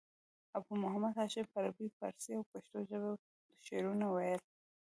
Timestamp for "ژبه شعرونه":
2.89-4.05